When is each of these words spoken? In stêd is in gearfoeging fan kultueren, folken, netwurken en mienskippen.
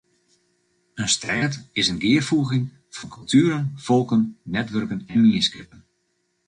In 1.01 1.07
stêd 1.15 1.53
is 1.79 1.87
in 1.91 2.01
gearfoeging 2.03 2.65
fan 2.95 3.11
kultueren, 3.15 3.63
folken, 3.85 4.21
netwurken 4.55 5.01
en 5.11 5.21
mienskippen. 5.21 5.79